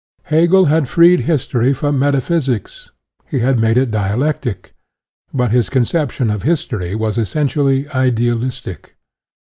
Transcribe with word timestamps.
Hegel 0.23 0.65
had 0.65 0.89
freed 0.89 1.19
history; 1.19 1.73
from 1.75 1.99
metaphysics 1.99 2.89
he 3.29 3.37
had 3.41 3.59
made 3.59 3.77
it 3.77 3.91
dialec 3.91 4.41
tic; 4.41 4.73
but 5.31 5.51
his 5.51 5.69
conception 5.69 6.31
of 6.31 6.41
history 6.41 6.95
was 6.95 7.19
essen 7.19 7.47
tially 7.47 7.87
idealistic. 7.93 8.97